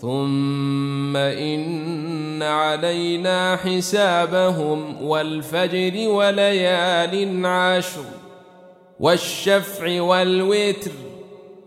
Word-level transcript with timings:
ثم 0.00 1.16
إن 1.16 2.42
علينا 2.42 3.56
حسابهم 3.56 5.02
والفجر 5.02 6.08
وليال 6.08 7.46
عشر 7.46 8.04
والشفع 9.00 10.00
والوتر 10.02 10.90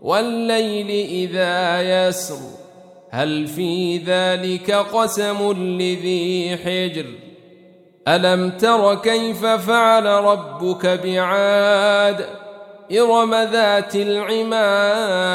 والليل 0.02 0.90
إذا 1.06 1.82
يسر 1.82 2.38
هل 3.10 3.46
في 3.46 3.98
ذلك 3.98 4.70
قسم 4.70 5.52
لذي 5.52 6.56
حجر 6.64 7.06
ألم 8.08 8.50
تر 8.50 8.94
كيف 8.94 9.46
فعل 9.46 10.06
ربك 10.06 10.86
بعاد 10.86 12.26
إرم 12.92 13.34
ذات 13.34 13.96
العماد 13.96 15.34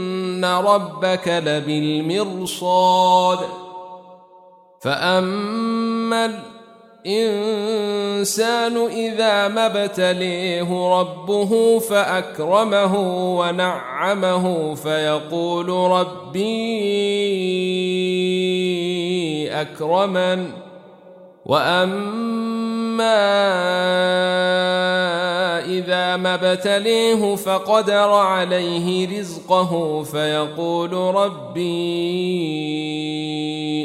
أن 0.45 0.65
ربك 0.65 1.27
لبالمرصاد. 1.27 3.39
فأما 4.81 6.39
الإنسان 7.05 8.77
إذا 8.77 9.47
ما 9.47 9.65
ابتليه 9.65 10.99
ربه 10.99 11.79
فأكرمه 11.79 12.97
ونعمه 13.39 14.75
فيقول 14.75 15.69
ربي 15.69 16.41
أكرمن. 19.61 20.47
وأما 21.45 22.21
إذا 25.65 26.17
ما 26.17 26.33
ابتليه 26.33 27.35
فقدر 27.35 28.09
عليه 28.13 29.19
رزقه 29.19 30.03
فيقول 30.03 30.93
ربي 30.93 31.61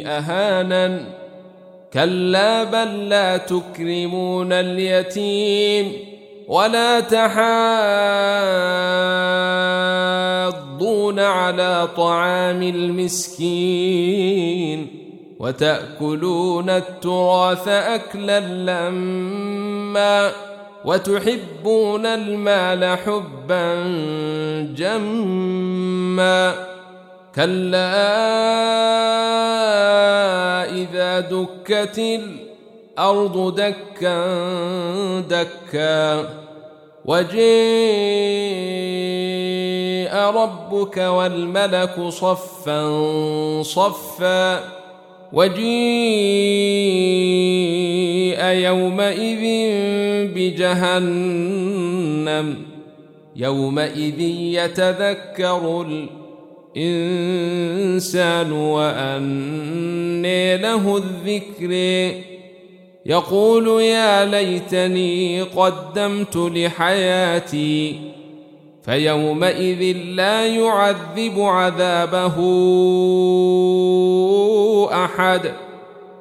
أهانن. 0.06 1.04
كلا 1.92 2.64
بل 2.64 3.08
لا 3.08 3.36
تكرمون 3.36 4.52
اليتيم 4.52 5.92
ولا 6.48 7.00
تحاضون 7.00 7.26
على 11.20 11.88
طعام 11.96 12.62
المسكين 12.62 14.06
وتأكلون 15.38 16.70
التراث 16.70 17.68
أكلا 17.68 18.40
لما 18.40 20.32
وتحبون 20.86 22.06
المال 22.06 22.98
حبا 22.98 23.74
جما 24.76 26.54
كلا 27.34 27.96
إذا 30.70 31.20
دكت 31.20 31.98
الأرض 31.98 33.54
دكا 33.54 34.26
دكا 35.20 36.28
وجيء 37.04 37.46
ربك 40.14 40.96
والملك 40.96 42.08
صفا 42.08 42.82
صفا 43.62 44.60
وجيء 45.32 46.76
يومئذ 48.40 49.42
بجهنم 50.34 51.66
يومئذ 53.36 54.20
يتذكر 54.20 55.86
الإنسان 56.76 58.52
وأني 58.52 60.56
له 60.56 60.96
الذكر. 60.96 61.72
يقول 63.06 63.82
يا 63.82 64.24
ليتني 64.24 65.42
قدمت 65.42 66.36
لحياتي 66.36 68.00
فيومئذ 68.84 69.96
لا 69.96 70.46
يعذب 70.46 71.40
عذابه 71.40 72.36
أحد. 75.04 75.52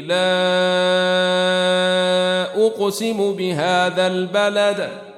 لا 0.00 0.16
أقسم 2.66 3.32
بهذا 3.32 4.06
البلد. 4.06 5.11